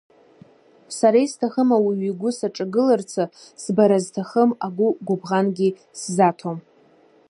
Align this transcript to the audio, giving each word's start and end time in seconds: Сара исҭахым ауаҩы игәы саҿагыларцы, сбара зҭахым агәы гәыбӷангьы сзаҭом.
Сара 0.97 1.17
исҭахым 1.25 1.69
ауаҩы 1.75 2.07
игәы 2.09 2.29
саҿагыларцы, 2.37 3.23
сбара 3.63 3.97
зҭахым 4.03 4.49
агәы 4.65 4.87
гәыбӷангьы 5.07 5.69
сзаҭом. 5.99 6.57